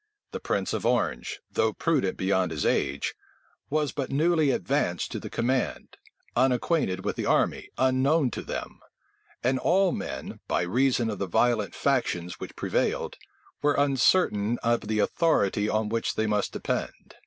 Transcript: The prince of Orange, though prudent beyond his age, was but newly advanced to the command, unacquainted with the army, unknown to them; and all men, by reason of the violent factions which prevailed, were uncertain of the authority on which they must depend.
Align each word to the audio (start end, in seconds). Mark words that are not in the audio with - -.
The 0.31 0.39
prince 0.39 0.73
of 0.73 0.83
Orange, 0.83 1.41
though 1.51 1.73
prudent 1.73 2.17
beyond 2.17 2.49
his 2.49 2.65
age, 2.65 3.13
was 3.69 3.91
but 3.91 4.11
newly 4.11 4.49
advanced 4.49 5.11
to 5.11 5.19
the 5.19 5.29
command, 5.29 5.95
unacquainted 6.35 7.05
with 7.05 7.15
the 7.17 7.27
army, 7.27 7.69
unknown 7.77 8.31
to 8.31 8.41
them; 8.41 8.79
and 9.43 9.59
all 9.59 9.91
men, 9.91 10.39
by 10.47 10.63
reason 10.63 11.11
of 11.11 11.19
the 11.19 11.27
violent 11.27 11.75
factions 11.75 12.39
which 12.39 12.55
prevailed, 12.55 13.17
were 13.61 13.75
uncertain 13.75 14.57
of 14.63 14.87
the 14.87 14.97
authority 14.97 15.69
on 15.69 15.87
which 15.87 16.15
they 16.15 16.25
must 16.25 16.51
depend. 16.51 17.17